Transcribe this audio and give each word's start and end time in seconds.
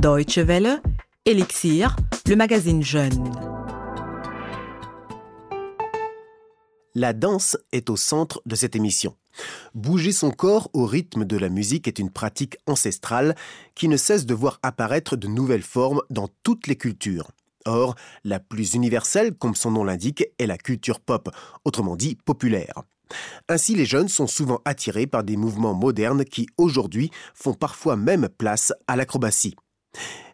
Deutsche 0.00 0.38
Welle, 0.38 0.80
Elixir, 1.26 1.94
le 2.26 2.34
magazine 2.34 2.82
Jeune. 2.82 3.30
La 6.94 7.12
danse 7.12 7.58
est 7.72 7.90
au 7.90 7.96
centre 7.96 8.40
de 8.46 8.54
cette 8.54 8.74
émission. 8.74 9.14
Bouger 9.74 10.12
son 10.12 10.30
corps 10.30 10.70
au 10.72 10.86
rythme 10.86 11.26
de 11.26 11.36
la 11.36 11.50
musique 11.50 11.86
est 11.86 11.98
une 11.98 12.08
pratique 12.08 12.56
ancestrale 12.66 13.34
qui 13.74 13.88
ne 13.88 13.98
cesse 13.98 14.24
de 14.24 14.32
voir 14.32 14.58
apparaître 14.62 15.16
de 15.16 15.28
nouvelles 15.28 15.60
formes 15.60 16.00
dans 16.08 16.28
toutes 16.44 16.66
les 16.66 16.76
cultures. 16.76 17.30
Or, 17.66 17.94
la 18.24 18.40
plus 18.40 18.72
universelle, 18.72 19.34
comme 19.34 19.54
son 19.54 19.72
nom 19.72 19.84
l'indique, 19.84 20.24
est 20.38 20.46
la 20.46 20.56
culture 20.56 21.00
pop, 21.00 21.28
autrement 21.66 21.96
dit 21.96 22.16
populaire. 22.24 22.84
Ainsi, 23.50 23.74
les 23.74 23.84
jeunes 23.84 24.08
sont 24.08 24.26
souvent 24.26 24.62
attirés 24.64 25.06
par 25.06 25.24
des 25.24 25.36
mouvements 25.36 25.74
modernes 25.74 26.24
qui, 26.24 26.46
aujourd'hui, 26.56 27.10
font 27.34 27.52
parfois 27.52 27.96
même 27.96 28.30
place 28.30 28.72
à 28.86 28.96
l'acrobatie. 28.96 29.56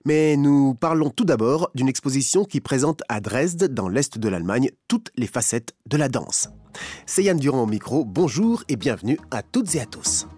Mais 0.05 0.37
nous 0.37 0.75
parlons 0.75 1.11
tout 1.11 1.25
d'abord 1.25 1.71
d'une 1.75 1.89
exposition 1.89 2.45
qui 2.45 2.61
présente 2.61 3.03
à 3.09 3.21
Dresde, 3.21 3.75
dans 3.75 3.89
l'est 3.89 4.19
de 4.19 4.29
l'Allemagne, 4.29 4.71
toutes 4.87 5.11
les 5.17 5.27
facettes 5.27 5.75
de 5.87 5.97
la 5.97 6.09
danse. 6.09 6.49
C'est 7.07 7.25
Yann 7.25 7.39
Durand 7.39 7.63
au 7.63 7.67
micro, 7.67 8.05
bonjour 8.05 8.63
et 8.69 8.77
bienvenue 8.77 9.19
à 9.31 9.43
toutes 9.43 9.75
et 9.75 9.81
à 9.81 9.87
tous. 9.87 10.29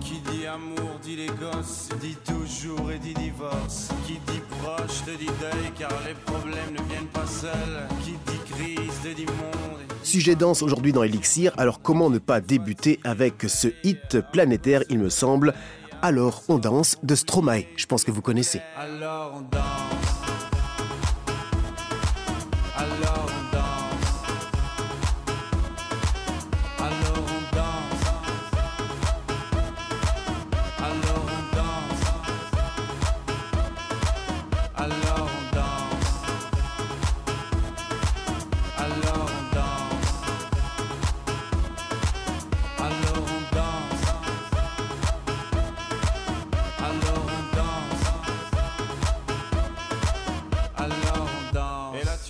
Qui 0.00 0.20
dit 0.32 0.46
amour 0.46 0.98
dit 1.02 1.16
les 1.16 1.26
gosses, 1.26 1.90
dit 2.00 2.16
toujours 2.24 2.90
et 2.90 2.98
dit 2.98 3.14
divorce. 3.14 3.90
Qui 4.06 4.14
dit 4.14 4.42
proche 4.58 5.04
te 5.04 5.10
dit 5.16 5.26
deuil 5.26 5.70
car 5.78 5.92
les 6.06 6.14
problèmes 6.14 6.72
ne 6.72 6.82
viennent 6.88 7.06
pas 7.12 7.26
seuls. 7.26 7.88
Qui 8.02 8.12
dit 8.12 8.52
crise 8.52 9.00
te 9.02 9.14
dit 9.14 9.26
monde. 9.26 9.80
Sujet 10.02 10.34
danse 10.34 10.62
aujourd'hui 10.62 10.92
dans 10.92 11.02
Elixir, 11.02 11.52
alors 11.56 11.80
comment 11.80 12.10
ne 12.10 12.18
pas 12.18 12.40
débuter 12.40 13.00
avec 13.04 13.44
ce 13.48 13.68
hit 13.84 14.20
planétaire, 14.32 14.82
il 14.90 14.98
me 14.98 15.08
semble 15.08 15.54
Alors 16.04 16.42
on 16.50 16.58
danse 16.58 16.98
de 17.02 17.14
Stromae, 17.14 17.62
je 17.76 17.86
pense 17.86 18.04
que 18.04 18.10
vous 18.10 18.20
connaissez. 18.20 18.60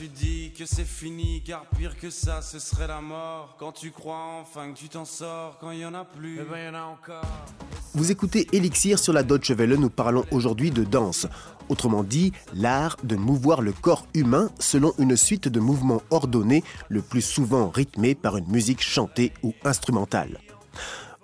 Tu 0.04 0.10
dis 0.10 0.52
que 0.56 0.66
c'est 0.66 0.84
fini, 0.84 1.42
car 1.42 1.64
pire 1.76 1.96
que 1.96 2.10
ça, 2.10 2.42
ce 2.42 2.58
serait 2.58 2.86
la 2.86 3.00
mort. 3.00 3.56
Quand 3.58 3.72
tu 3.72 3.90
crois 3.90 4.38
enfin 4.40 4.72
que 4.72 4.78
tu 4.78 4.88
t'en 4.88 5.04
sors, 5.04 5.56
quand 5.58 5.70
il 5.70 5.78
y 5.78 5.86
en 5.86 5.94
a 5.94 6.04
plus, 6.04 6.40
eh 6.40 6.44
ben 6.44 6.58
il 6.58 6.66
y 6.66 6.68
en 6.68 6.74
a 6.74 6.82
encore. 6.82 7.24
Vous 7.94 8.10
écoutez 8.10 8.46
Elixir 8.52 8.98
sur 8.98 9.14
la 9.14 9.22
Deutsche 9.22 9.52
Welle, 9.52 9.76
nous 9.76 9.88
parlons 9.88 10.24
aujourd'hui 10.30 10.70
de 10.70 10.84
danse. 10.84 11.26
Autrement 11.70 12.02
dit, 12.02 12.32
l'art 12.52 12.96
de 13.02 13.16
mouvoir 13.16 13.62
le 13.62 13.72
corps 13.72 14.06
humain 14.12 14.50
selon 14.58 14.92
une 14.98 15.16
suite 15.16 15.48
de 15.48 15.60
mouvements 15.60 16.02
ordonnés, 16.10 16.64
le 16.88 17.00
plus 17.00 17.22
souvent 17.22 17.70
rythmés 17.70 18.14
par 18.14 18.36
une 18.36 18.48
musique 18.48 18.82
chantée 18.82 19.32
ou 19.42 19.54
instrumentale. 19.64 20.38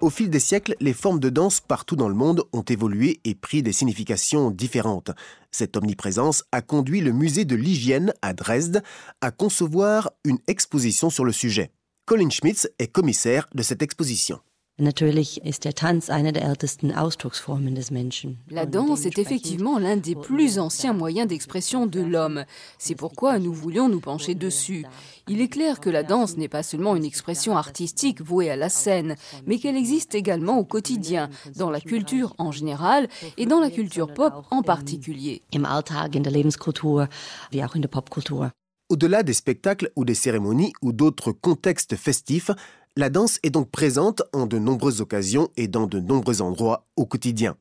Au 0.01 0.09
fil 0.09 0.31
des 0.31 0.41
siècles, 0.41 0.77
les 0.81 0.95
formes 0.95 1.20
de 1.20 1.29
danse 1.29 1.61
partout 1.61 1.95
dans 1.95 2.09
le 2.09 2.15
monde 2.15 2.45
ont 2.55 2.62
évolué 2.62 3.20
et 3.25 3.34
pris 3.34 3.62
des 3.62 3.73
significations 3.73 4.51
différentes. 4.51 5.11
Cette 5.51 5.77
omniprésence 5.77 6.45
a 6.53 6.62
conduit 6.62 7.03
le 7.03 7.12
musée 7.12 7.45
de 7.45 7.55
l'hygiène 7.55 8.15
à 8.23 8.33
Dresde 8.33 8.83
à 9.21 9.31
concevoir 9.31 10.11
une 10.25 10.39
exposition 10.47 11.11
sur 11.11 11.27
le 11.27 11.33
sujet. 11.33 11.71
Colin 12.06 12.31
Schmitz 12.31 12.66
est 12.78 12.88
commissaire 12.91 13.47
de 13.55 13.62
cette 13.62 13.83
exposition. 13.83 14.41
Natürlich 14.81 15.45
ist 15.45 15.67
der 15.67 15.75
Tanz 15.75 16.09
eine 16.09 16.33
der 16.33 16.43
ältesten 16.43 16.91
Ausdrucksformen 16.91 17.75
des 17.75 17.91
Menschen. 17.91 18.39
La 18.49 18.65
danse 18.65 19.05
est 19.05 19.19
effectivement 19.19 19.79
l'un 19.79 19.99
des 19.99 20.15
plus 20.15 20.59
anciens 20.59 20.95
moyens 20.95 21.29
d'expression 21.29 21.85
de 21.85 22.01
l'homme. 22.01 22.47
C'est 22.79 22.95
pourquoi 22.95 23.39
nous 23.39 23.53
voulions 23.53 23.91
nous 23.91 24.01
pencher 24.01 24.35
dessus. 24.35 24.87
Il 25.29 25.43
est 25.43 25.49
clair 25.49 25.81
que 25.81 25.91
la 25.91 26.03
danse 26.03 26.39
n'est 26.39 26.49
pas 26.49 26.63
seulement 26.63 26.97
une 26.97 27.05
expression 27.05 27.59
artistique 27.59 28.23
vouée 28.23 28.51
à 28.51 28.57
la 28.57 28.71
scène, 28.71 29.17
mais 29.47 29.59
qu'elle 29.59 29.77
existe 29.77 30.15
également 30.15 30.59
au 30.59 30.65
quotidien, 30.65 31.29
dans 31.57 31.69
la 31.69 31.81
culture 31.81 32.35
en 32.39 32.51
général 32.51 33.07
et 33.37 33.45
dans 33.45 33.61
la 33.61 33.71
culture 33.71 34.15
pop 34.15 34.47
en 34.51 34.62
particulier. 34.62 35.43
Im 35.55 35.67
Alltag, 35.67 36.17
in 36.17 36.23
der 36.23 36.33
Lebenskultur, 36.33 37.07
wie 37.53 37.62
auch 37.62 37.77
in 37.77 37.83
der 37.83 37.89
Popkultur. 37.89 38.51
Au-delà 38.91 39.23
des 39.23 39.35
spectacles 39.35 39.93
ou 39.95 40.05
des 40.05 40.17
cérémonies 40.17 40.73
ou 40.83 40.93
d'autres 40.93 41.31
contextes 41.31 41.95
festifs, 41.95 42.51
la 42.97 43.11
danse 43.11 43.39
est 43.43 43.51
donc 43.51 43.71
présente 43.71 44.23
en 44.33 44.47
de 44.47 44.59
nombreuses 44.59 45.01
occasions 45.01 45.49
et 45.56 45.69
dans 45.69 45.87
de 45.87 46.01
nombreux 46.01 46.43
endroits 46.43 46.87
au 46.97 47.06
quotidien. 47.06 47.56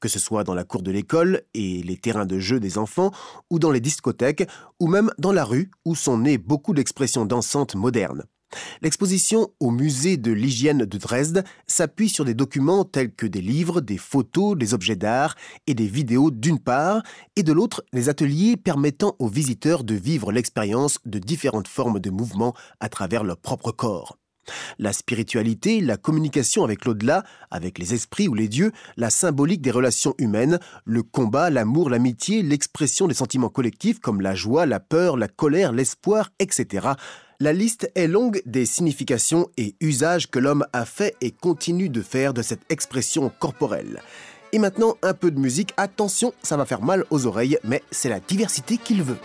Que 0.00 0.08
ce 0.08 0.18
soit 0.18 0.44
dans 0.44 0.54
la 0.54 0.64
cour 0.64 0.82
de 0.82 0.90
l'école 0.90 1.42
et 1.54 1.82
les 1.82 1.96
terrains 1.96 2.26
de 2.26 2.38
jeu 2.38 2.60
des 2.60 2.76
enfants, 2.76 3.12
ou 3.50 3.58
dans 3.58 3.70
les 3.70 3.80
discothèques, 3.80 4.46
ou 4.80 4.88
même 4.88 5.10
dans 5.16 5.32
la 5.32 5.44
rue 5.44 5.70
où 5.84 5.94
sont 5.94 6.18
nées 6.18 6.38
beaucoup 6.38 6.74
d'expressions 6.74 7.24
dansantes 7.24 7.74
modernes. 7.74 8.24
L'exposition 8.82 9.48
au 9.58 9.70
musée 9.70 10.16
de 10.16 10.30
l'hygiène 10.30 10.84
de 10.84 10.98
Dresde 10.98 11.44
s'appuie 11.66 12.08
sur 12.08 12.24
des 12.24 12.34
documents 12.34 12.84
tels 12.84 13.12
que 13.12 13.26
des 13.26 13.40
livres, 13.40 13.80
des 13.80 13.96
photos, 13.96 14.56
des 14.56 14.74
objets 14.74 14.96
d'art 14.96 15.34
et 15.66 15.74
des 15.74 15.86
vidéos 15.86 16.30
d'une 16.30 16.58
part, 16.58 17.02
et 17.36 17.42
de 17.42 17.52
l'autre, 17.52 17.84
les 17.92 18.08
ateliers 18.08 18.56
permettant 18.56 19.16
aux 19.18 19.28
visiteurs 19.28 19.82
de 19.82 19.94
vivre 19.94 20.30
l'expérience 20.30 20.98
de 21.04 21.18
différentes 21.18 21.68
formes 21.68 22.00
de 22.00 22.10
mouvements 22.10 22.54
à 22.80 22.88
travers 22.88 23.24
leur 23.24 23.38
propre 23.38 23.72
corps. 23.72 24.18
La 24.78 24.92
spiritualité, 24.92 25.80
la 25.80 25.96
communication 25.96 26.64
avec 26.64 26.84
l'au-delà, 26.84 27.24
avec 27.50 27.78
les 27.78 27.94
esprits 27.94 28.28
ou 28.28 28.34
les 28.34 28.48
dieux, 28.48 28.72
la 28.96 29.10
symbolique 29.10 29.62
des 29.62 29.70
relations 29.70 30.14
humaines, 30.18 30.58
le 30.84 31.02
combat, 31.02 31.50
l'amour, 31.50 31.90
l'amitié, 31.90 32.42
l'expression 32.42 33.08
des 33.08 33.14
sentiments 33.14 33.48
collectifs 33.48 34.00
comme 34.00 34.20
la 34.20 34.34
joie, 34.34 34.66
la 34.66 34.80
peur, 34.80 35.16
la 35.16 35.28
colère, 35.28 35.72
l'espoir, 35.72 36.30
etc. 36.38 36.88
La 37.40 37.52
liste 37.52 37.90
est 37.94 38.06
longue 38.06 38.42
des 38.46 38.64
significations 38.64 39.48
et 39.56 39.74
usages 39.80 40.30
que 40.30 40.38
l'homme 40.38 40.66
a 40.72 40.84
fait 40.84 41.16
et 41.20 41.30
continue 41.32 41.88
de 41.88 42.00
faire 42.00 42.32
de 42.32 42.42
cette 42.42 42.62
expression 42.70 43.30
corporelle. 43.40 44.00
Et 44.52 44.58
maintenant, 44.58 44.96
un 45.02 45.14
peu 45.14 45.32
de 45.32 45.40
musique. 45.40 45.74
Attention, 45.76 46.32
ça 46.44 46.56
va 46.56 46.64
faire 46.64 46.80
mal 46.80 47.04
aux 47.10 47.26
oreilles, 47.26 47.58
mais 47.64 47.82
c'est 47.90 48.08
la 48.08 48.20
diversité 48.20 48.76
qu'il 48.76 49.02
veut. 49.02 49.18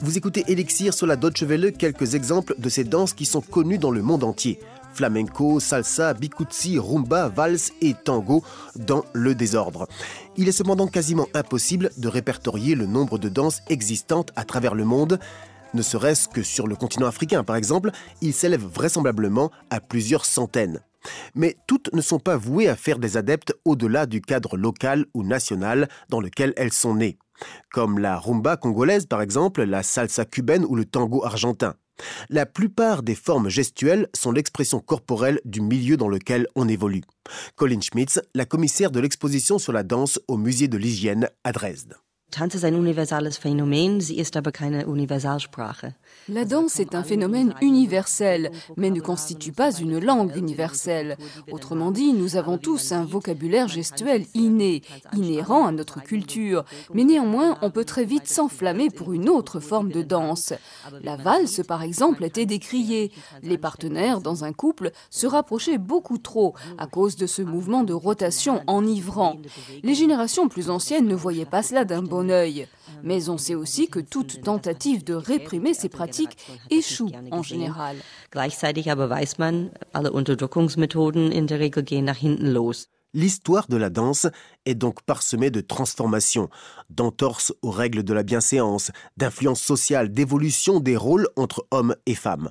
Vous 0.00 0.16
écoutez 0.16 0.44
Elixir 0.48 0.94
sur 0.94 1.06
la 1.06 1.16
Deutsche 1.16 1.42
Welle, 1.42 1.72
quelques 1.72 2.14
exemples 2.14 2.54
de 2.58 2.68
ces 2.68 2.84
danses 2.84 3.12
qui 3.12 3.24
sont 3.24 3.40
connues 3.40 3.78
dans 3.78 3.90
le 3.90 4.02
monde 4.02 4.24
entier. 4.24 4.58
flamenco, 4.92 5.60
salsa, 5.60 6.14
bikutsi, 6.14 6.78
rumba, 6.78 7.28
valse 7.28 7.72
et 7.80 7.94
tango 7.94 8.42
dans 8.74 9.04
le 9.12 9.34
désordre. 9.34 9.86
Il 10.36 10.48
est 10.48 10.52
cependant 10.52 10.88
quasiment 10.88 11.28
impossible 11.34 11.90
de 11.98 12.08
répertorier 12.08 12.74
le 12.74 12.86
nombre 12.86 13.18
de 13.18 13.28
danses 13.28 13.62
existantes 13.68 14.32
à 14.34 14.44
travers 14.44 14.74
le 14.74 14.84
monde. 14.84 15.20
Ne 15.74 15.82
serait-ce 15.82 16.28
que 16.28 16.42
sur 16.42 16.66
le 16.66 16.76
continent 16.76 17.06
africain, 17.06 17.44
par 17.44 17.56
exemple, 17.56 17.90
il 18.22 18.32
s'élève 18.32 18.64
vraisemblablement 18.64 19.50
à 19.70 19.80
plusieurs 19.80 20.24
centaines. 20.24 20.80
Mais 21.34 21.56
toutes 21.66 21.92
ne 21.92 22.00
sont 22.00 22.18
pas 22.18 22.36
vouées 22.36 22.68
à 22.68 22.76
faire 22.76 22.98
des 22.98 23.16
adeptes 23.16 23.54
au-delà 23.64 24.06
du 24.06 24.20
cadre 24.20 24.56
local 24.56 25.06
ou 25.14 25.22
national 25.22 25.88
dans 26.08 26.20
lequel 26.20 26.52
elles 26.56 26.72
sont 26.72 26.94
nées, 26.94 27.18
comme 27.70 27.98
la 27.98 28.18
rumba 28.18 28.56
congolaise 28.56 29.06
par 29.06 29.22
exemple, 29.22 29.62
la 29.62 29.82
salsa 29.82 30.24
cubaine 30.24 30.64
ou 30.64 30.74
le 30.74 30.84
tango 30.84 31.24
argentin. 31.24 31.74
La 32.30 32.46
plupart 32.46 33.02
des 33.02 33.14
formes 33.14 33.48
gestuelles 33.48 34.08
sont 34.14 34.32
l'expression 34.32 34.80
corporelle 34.80 35.40
du 35.44 35.60
milieu 35.60 35.96
dans 35.96 36.08
lequel 36.08 36.46
on 36.54 36.68
évolue. 36.68 37.02
Colin 37.56 37.80
Schmitz, 37.80 38.20
la 38.34 38.44
commissaire 38.44 38.90
de 38.90 39.00
l'exposition 39.00 39.58
sur 39.58 39.72
la 39.72 39.82
danse 39.82 40.20
au 40.28 40.36
musée 40.36 40.68
de 40.68 40.78
l'hygiène 40.78 41.28
à 41.44 41.52
Dresde. 41.52 41.96
La 46.28 46.44
danse 46.44 46.78
est 46.78 46.94
un 46.94 47.02
phénomène 47.02 47.54
universel, 47.62 48.52
mais 48.76 48.90
ne 48.90 49.00
constitue 49.00 49.52
pas 49.52 49.72
une 49.72 49.98
langue 49.98 50.36
universelle. 50.36 51.16
Autrement 51.50 51.90
dit, 51.90 52.12
nous 52.12 52.36
avons 52.36 52.58
tous 52.58 52.92
un 52.92 53.04
vocabulaire 53.04 53.66
gestuel 53.68 54.26
inné, 54.34 54.82
inhérent 55.16 55.66
à 55.66 55.72
notre 55.72 56.02
culture, 56.02 56.64
mais 56.92 57.04
néanmoins, 57.04 57.56
on 57.62 57.70
peut 57.70 57.86
très 57.86 58.04
vite 58.04 58.28
s'enflammer 58.28 58.90
pour 58.90 59.14
une 59.14 59.30
autre 59.30 59.58
forme 59.58 59.90
de 59.90 60.02
danse. 60.02 60.52
La 61.02 61.16
valse, 61.16 61.62
par 61.66 61.82
exemple, 61.82 62.24
était 62.24 62.46
décriée. 62.46 63.10
Les 63.42 63.58
partenaires 63.58 64.20
dans 64.20 64.44
un 64.44 64.52
couple 64.52 64.90
se 65.10 65.26
rapprochaient 65.26 65.78
beaucoup 65.78 66.18
trop 66.18 66.54
à 66.76 66.86
cause 66.86 67.16
de 67.16 67.26
ce 67.26 67.40
mouvement 67.40 67.84
de 67.84 67.94
rotation 67.94 68.62
enivrant. 68.66 69.36
Les 69.82 69.94
générations 69.94 70.48
plus 70.48 70.68
anciennes 70.68 71.08
ne 71.08 71.14
voyaient 71.14 71.46
pas 71.46 71.62
cela 71.62 71.84
d'un 71.86 72.02
bon 72.02 72.17
œil. 72.28 72.66
Mais 73.02 73.28
on 73.28 73.38
sait 73.38 73.54
aussi 73.54 73.88
que 73.88 74.00
toute 74.00 74.42
tentative 74.42 75.04
de 75.04 75.14
réprimer 75.14 75.74
ces 75.74 75.88
pratiques 75.88 76.36
échoue 76.70 77.10
en 77.30 77.42
général. 77.42 77.96
Gleichzeitig 78.30 78.90
aber 78.90 79.08
weiß 79.08 79.38
man, 79.38 79.70
alle 79.92 80.10
Unterdrückungsmethoden 80.10 81.32
in 81.32 81.46
der 81.46 81.60
Regel 81.60 81.84
gehen 81.84 82.04
nach 82.04 82.18
hinten 82.18 82.52
los. 82.52 82.88
L'histoire 83.14 83.68
de 83.68 83.78
la 83.78 83.88
danse 83.88 84.26
est 84.66 84.74
donc 84.74 85.02
parsemée 85.02 85.50
de 85.50 85.62
transformations, 85.62 86.50
d'entorses 86.90 87.54
aux 87.62 87.70
règles 87.70 88.04
de 88.04 88.12
la 88.12 88.22
bienséance, 88.22 88.90
d'influences 89.16 89.62
sociales, 89.62 90.12
d'évolution 90.12 90.78
des 90.78 90.96
rôles 90.96 91.26
entre 91.36 91.66
hommes 91.70 91.96
et 92.04 92.14
femmes. 92.14 92.50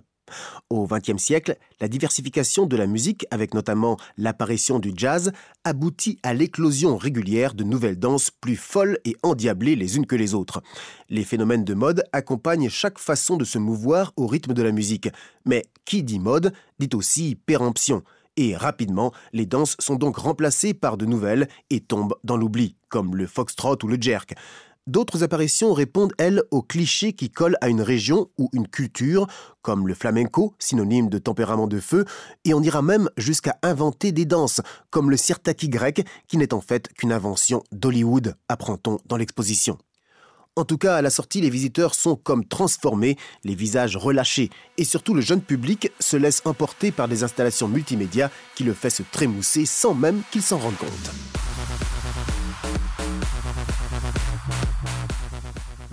Au 0.69 0.87
XXe 0.87 1.21
siècle, 1.21 1.57
la 1.79 1.87
diversification 1.87 2.65
de 2.65 2.75
la 2.75 2.87
musique, 2.87 3.25
avec 3.31 3.53
notamment 3.53 3.97
l'apparition 4.17 4.79
du 4.79 4.91
jazz, 4.95 5.31
aboutit 5.63 6.19
à 6.23 6.33
l'éclosion 6.33 6.97
régulière 6.97 7.53
de 7.53 7.63
nouvelles 7.63 7.99
danses 7.99 8.31
plus 8.31 8.55
folles 8.55 8.99
et 9.05 9.15
endiablées 9.23 9.75
les 9.75 9.97
unes 9.97 10.05
que 10.05 10.15
les 10.15 10.33
autres. 10.33 10.61
Les 11.09 11.23
phénomènes 11.23 11.63
de 11.63 11.73
mode 11.73 12.03
accompagnent 12.11 12.69
chaque 12.69 12.99
façon 12.99 13.37
de 13.37 13.45
se 13.45 13.57
mouvoir 13.57 14.13
au 14.17 14.27
rythme 14.27 14.53
de 14.53 14.63
la 14.63 14.71
musique. 14.71 15.09
Mais 15.45 15.63
qui 15.85 16.03
dit 16.03 16.19
mode 16.19 16.53
dit 16.79 16.89
aussi 16.93 17.35
péremption. 17.35 18.03
Et 18.37 18.55
rapidement, 18.55 19.13
les 19.33 19.47
danses 19.47 19.75
sont 19.79 19.95
donc 19.95 20.17
remplacées 20.17 20.75
par 20.75 20.95
de 20.95 21.05
nouvelles 21.05 21.47
et 21.71 21.79
tombent 21.79 22.15
dans 22.23 22.37
l'oubli, 22.37 22.75
comme 22.87 23.15
le 23.15 23.25
foxtrot 23.25 23.77
ou 23.83 23.87
le 23.87 23.97
jerk. 23.99 24.35
D'autres 24.87 25.21
apparitions 25.21 25.73
répondent, 25.73 26.13
elles, 26.17 26.41
aux 26.49 26.61
clichés 26.61 27.11
qui 27.11 27.29
collent 27.29 27.57
à 27.59 27.67
une 27.67 27.81
région 27.81 28.29
ou 28.37 28.49
une 28.53 28.69
culture, 28.69 29.27
comme 29.61 29.85
le 29.85 29.93
flamenco, 29.93 30.53
synonyme 30.59 31.09
de 31.09 31.17
tempérament 31.17 31.67
de 31.67 31.81
feu, 31.81 32.05
et 32.45 32.53
on 32.53 32.63
ira 32.63 32.81
même 32.81 33.09
jusqu'à 33.17 33.57
inventer 33.63 34.13
des 34.13 34.23
danses, 34.23 34.61
comme 34.89 35.11
le 35.11 35.17
sirtaki 35.17 35.67
grec, 35.67 36.07
qui 36.29 36.37
n'est 36.37 36.53
en 36.53 36.61
fait 36.61 36.87
qu'une 36.93 37.11
invention 37.11 37.63
d'Hollywood, 37.73 38.35
apprend-on 38.47 38.99
dans 39.05 39.17
l'exposition. 39.17 39.77
En 40.55 40.63
tout 40.63 40.77
cas, 40.77 40.95
à 40.95 41.01
la 41.01 41.09
sortie, 41.09 41.41
les 41.41 41.49
visiteurs 41.49 41.93
sont 41.93 42.15
comme 42.15 42.45
transformés, 42.45 43.17
les 43.43 43.55
visages 43.55 43.97
relâchés, 43.97 44.49
et 44.77 44.85
surtout 44.85 45.13
le 45.13 45.21
jeune 45.21 45.41
public 45.41 45.91
se 45.99 46.15
laisse 46.15 46.41
emporter 46.45 46.91
par 46.91 47.09
des 47.09 47.23
installations 47.23 47.67
multimédia 47.67 48.31
qui 48.55 48.63
le 48.63 48.73
fait 48.73 48.89
se 48.89 49.03
trémousser 49.03 49.65
sans 49.65 49.93
même 49.93 50.21
qu'il 50.31 50.41
s'en 50.41 50.57
rende 50.57 50.77
compte. 50.77 51.46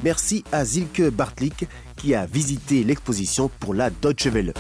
Merci 0.05 0.45
à 0.53 0.67
Zilke 0.67 1.09
Bartlik 1.09 1.67
qui 1.97 2.15
a 2.15 2.27
visité 2.27 2.85
l'exposition 2.85 3.51
pour 3.59 3.73
la 3.73 3.89
Deutsche 3.89 4.27
Welle. 4.27 4.53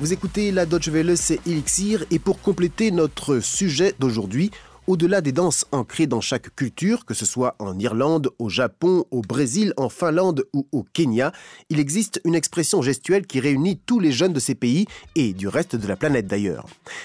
Vous 0.00 0.14
écoutez 0.14 0.50
la 0.50 0.64
Deutsche 0.64 0.88
Welle, 0.88 1.18
c'est 1.18 1.46
Elixir, 1.46 2.04
et 2.10 2.18
pour 2.18 2.40
compléter 2.40 2.90
notre 2.90 3.40
sujet 3.40 3.94
d'aujourd'hui, 3.98 4.50
au-delà 4.88 5.20
des 5.20 5.32
danses 5.32 5.66
ancrées 5.70 6.06
dans 6.06 6.22
chaque 6.22 6.56
culture, 6.56 7.04
que 7.04 7.12
ce 7.12 7.26
soit 7.26 7.54
en 7.58 7.78
Irlande, 7.78 8.30
au 8.38 8.48
Japon, 8.48 9.04
au 9.10 9.20
Brésil, 9.20 9.74
en 9.76 9.90
Finlande 9.90 10.46
ou 10.54 10.66
au 10.72 10.82
Kenya, 10.82 11.30
il 11.68 11.78
existe 11.78 12.22
une 12.24 12.34
expression 12.34 12.80
gestuelle 12.80 13.26
qui 13.26 13.38
réunit 13.38 13.78
tous 13.84 14.00
les 14.00 14.12
jeunes 14.12 14.32
de 14.32 14.40
ces 14.40 14.54
pays 14.54 14.86
et 15.14 15.34
du 15.34 15.46
reste 15.46 15.76
de 15.76 15.86
la 15.86 15.96
planète 15.96 16.26
d'ailleurs. 16.26 16.64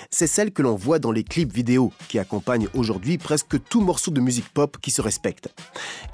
C'est 0.09 0.27
celle 0.27 0.51
que 0.53 0.61
l'on 0.61 0.75
voit 0.75 0.97
dans 0.97 1.11
les 1.11 1.25
clips 1.25 1.53
vidéo 1.53 1.91
qui 2.07 2.19
accompagnent 2.19 2.69
aujourd'hui 2.73 3.17
presque 3.17 3.61
tout 3.69 3.81
morceau 3.81 4.11
de 4.11 4.21
musique 4.21 4.49
pop 4.49 4.77
qui 4.81 4.89
se 4.89 5.01
respecte. 5.01 5.53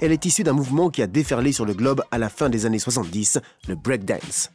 Elle 0.00 0.10
est 0.10 0.26
issue 0.26 0.42
d'un 0.42 0.52
mouvement 0.52 0.90
qui 0.90 1.02
a 1.02 1.06
déferlé 1.06 1.52
sur 1.52 1.66
le 1.66 1.74
globe 1.74 2.02
à 2.10 2.18
la 2.18 2.30
fin 2.30 2.48
des 2.48 2.66
années 2.66 2.80
70, 2.80 3.38
le 3.68 3.76
breakdance. 3.76 4.50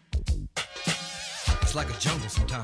like 1.74 1.90
a 1.90 2.00
jungle 2.00 2.30
sometimes. 2.30 2.64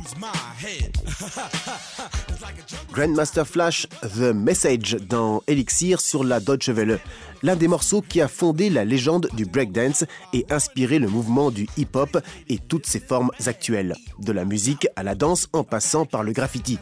Grandmaster 2.92 3.46
Flash, 3.46 3.86
The 4.02 4.34
Message 4.34 4.96
dans 5.08 5.42
Elixir 5.46 6.00
sur 6.00 6.24
la 6.24 6.40
Deutsche 6.40 6.70
Welle, 6.70 6.98
l'un 7.42 7.56
des 7.56 7.68
morceaux 7.68 8.02
qui 8.02 8.20
a 8.20 8.28
fondé 8.28 8.70
la 8.70 8.84
légende 8.84 9.28
du 9.34 9.44
breakdance 9.44 10.04
et 10.32 10.46
inspiré 10.50 10.98
le 10.98 11.08
mouvement 11.08 11.50
du 11.50 11.68
hip-hop 11.76 12.18
et 12.48 12.58
toutes 12.58 12.86
ses 12.86 13.00
formes 13.00 13.30
actuelles, 13.46 13.96
de 14.18 14.32
la 14.32 14.44
musique 14.44 14.88
à 14.96 15.02
la 15.02 15.14
danse 15.14 15.48
en 15.52 15.64
passant 15.64 16.06
par 16.06 16.22
le 16.22 16.32
graffiti. 16.32 16.78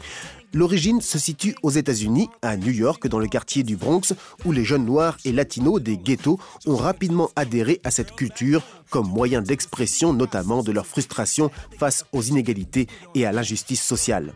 L'origine 0.51 0.99
se 0.99 1.19
situe 1.19 1.55
aux 1.61 1.69
États-Unis, 1.69 2.27
à 2.41 2.57
New 2.57 2.71
York, 2.71 3.07
dans 3.07 3.19
le 3.19 3.27
quartier 3.27 3.61
du 3.61 3.75
Bronx, 3.77 4.15
où 4.45 4.51
les 4.51 4.63
jeunes 4.63 4.85
noirs 4.85 5.15
et 5.23 5.31
latinos 5.31 5.79
des 5.79 5.95
ghettos 5.95 6.39
ont 6.65 6.75
rapidement 6.75 7.29
adhéré 7.35 7.79
à 7.83 7.91
cette 7.91 8.15
culture 8.15 8.63
comme 8.89 9.07
moyen 9.07 9.43
d'expression 9.43 10.11
notamment 10.11 10.63
de 10.63 10.71
leur 10.71 10.87
frustration 10.87 11.51
face 11.77 12.03
aux 12.13 12.23
inégalités 12.23 12.87
et 13.13 13.27
à 13.27 13.31
l'injustice 13.31 13.83
sociale. 13.83 14.33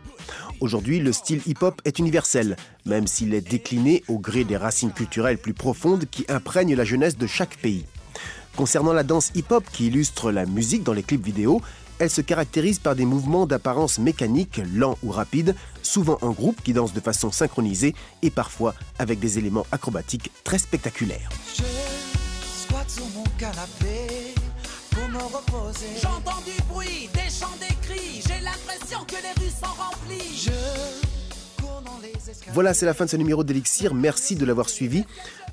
Aujourd'hui, 0.60 1.00
le 1.00 1.12
style 1.12 1.42
hip-hop 1.46 1.82
est 1.84 1.98
universel, 1.98 2.56
même 2.86 3.08
s'il 3.08 3.34
est 3.34 3.48
décliné 3.48 4.04
au 4.06 4.20
gré 4.20 4.44
des 4.44 4.56
racines 4.56 4.92
culturelles 4.92 5.38
plus 5.38 5.54
profondes 5.54 6.04
qui 6.08 6.24
imprègnent 6.28 6.76
la 6.76 6.84
jeunesse 6.84 7.18
de 7.18 7.26
chaque 7.26 7.56
pays. 7.56 7.86
Concernant 8.56 8.92
la 8.92 9.02
danse 9.02 9.32
hip-hop 9.34 9.64
qui 9.72 9.88
illustre 9.88 10.30
la 10.30 10.46
musique 10.46 10.84
dans 10.84 10.92
les 10.92 11.02
clips 11.02 11.24
vidéo, 11.24 11.60
elle 11.98 12.10
se 12.10 12.20
caractérise 12.20 12.78
par 12.78 12.94
des 12.94 13.04
mouvements 13.04 13.46
d'apparence 13.46 13.98
mécanique, 13.98 14.60
lents 14.74 14.98
ou 15.02 15.10
rapides, 15.10 15.54
souvent 15.82 16.18
en 16.22 16.30
groupe 16.30 16.62
qui 16.62 16.72
dansent 16.72 16.92
de 16.92 17.00
façon 17.00 17.30
synchronisée 17.30 17.94
et 18.22 18.30
parfois 18.30 18.74
avec 18.98 19.20
des 19.20 19.38
éléments 19.38 19.66
acrobatiques 19.72 20.30
très 20.44 20.58
spectaculaires. 20.58 21.28
Je 21.54 21.62
squatte 22.62 22.90
sur 22.90 23.06
mon 23.14 23.24
canapé, 23.38 24.34
comme 24.94 25.12
me 25.12 25.18
reposer. 25.18 25.86
J'entends 26.02 26.40
du 26.44 26.62
bruit, 26.68 27.08
des 27.12 27.30
chants, 27.30 27.56
des 27.60 27.74
cris. 27.82 28.22
J'ai 28.26 28.40
l'impression 28.42 29.00
que 29.06 29.14
les 29.14 29.44
rues 29.44 29.50
sont 29.50 29.66
remplies. 29.66 30.36
Je 30.36 31.62
cours 31.62 31.82
dans 31.84 31.98
les 32.02 32.12
escaliers. 32.12 32.52
Voilà, 32.52 32.74
c'est 32.74 32.86
la 32.86 32.94
fin 32.94 33.04
de 33.04 33.10
ce 33.10 33.16
numéro 33.16 33.44
d'Elixir. 33.44 33.94
Merci 33.94 34.36
de 34.36 34.44
l'avoir 34.44 34.68
suivi. 34.68 35.04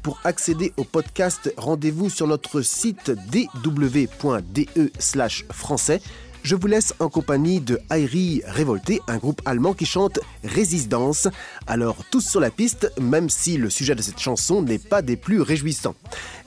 Pour 0.03 0.19
accéder 0.24 0.74
au 0.77 0.83
podcast, 0.83 1.53
rendez-vous 1.57 2.10
sur 2.10 2.25
notre 2.25 2.62
site 2.62 3.12
dw.de 3.12 4.91
slash 4.98 5.45
français. 5.51 6.01
Je 6.43 6.55
vous 6.55 6.67
laisse 6.67 6.93
en 7.00 7.10
compagnie 7.10 7.62
de 7.62 7.79
Airi 7.91 8.41
Révolté, 8.45 9.00
un 9.07 9.17
groupe 9.17 9.41
allemand 9.45 9.74
qui 9.74 9.86
chante 9.86 10.19
Résistance. 10.43 11.27
Alors 11.67 11.98
tous 12.10 12.21
sur 12.21 12.39
la 12.39 12.50
piste, 12.50 12.91
même 13.00 13.29
si 13.29 13.57
le 13.57 13.69
sujet 13.69 13.95
de 13.95 14.01
cette 14.01 14.19
chanson 14.19 14.62
n'est 14.62 14.79
pas 14.79 15.01
des 15.01 15.17
plus 15.17 15.41
réjouissants. 15.41 15.95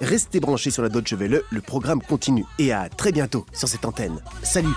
Restez 0.00 0.40
branchés 0.40 0.70
sur 0.70 0.82
la 0.82 0.88
Deutsche 0.88 1.14
Welle, 1.14 1.42
le 1.50 1.60
programme 1.60 2.02
continue. 2.02 2.44
Et 2.58 2.72
à 2.72 2.88
très 2.88 3.12
bientôt 3.12 3.46
sur 3.52 3.68
cette 3.68 3.84
antenne. 3.84 4.20
Salut. 4.42 4.74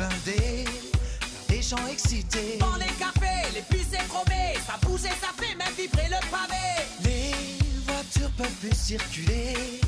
Blindées, 0.00 0.64
les 1.50 1.62
gens 1.62 1.86
excités. 1.86 2.56
Dans 2.58 2.76
les 2.76 2.92
cafés, 2.98 3.50
les 3.54 3.64
bus 3.70 3.86
écromés. 3.92 4.56
Ça 4.66 4.78
bouge 4.82 5.04
et 5.04 5.16
ça 5.20 5.30
fait 5.36 5.54
même 5.56 5.74
vibrer 5.76 6.08
le 6.08 6.20
pavé. 6.30 6.68
Les 7.04 7.34
voitures 7.86 8.30
peuvent 8.38 8.58
plus 8.62 8.74
circuler, 8.74 9.80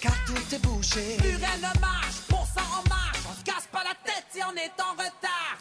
car 0.00 0.14
tout 0.26 0.54
est 0.54 0.58
bouché. 0.58 1.16
Plus 1.18 1.36
rien 1.36 1.56
ne 1.58 1.80
marche, 1.80 2.18
pour 2.28 2.46
ça 2.52 2.62
en 2.78 2.88
marche. 2.88 3.22
On 3.30 3.34
se 3.38 3.44
casse 3.44 3.68
pas 3.70 3.84
la 3.84 3.94
tête 4.04 4.26
si 4.32 4.40
on 4.42 4.54
est 4.56 4.74
en 4.82 4.92
retard. 4.92 5.59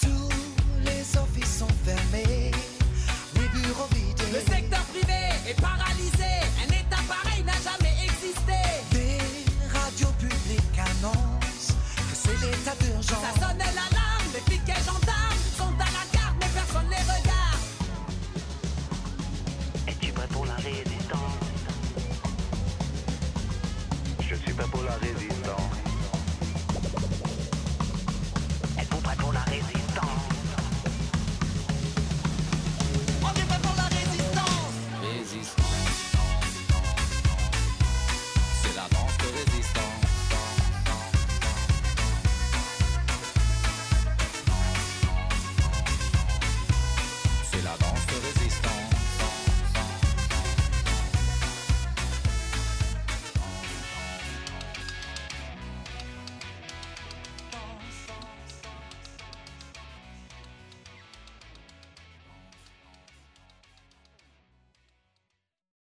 Je 24.22 24.36
suis 24.36 24.54
prêt 24.54 24.66
pour 24.72 24.84
la 24.84 24.94
résistance. 24.96 25.28